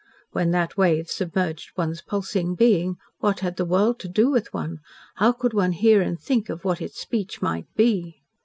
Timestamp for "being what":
2.55-3.41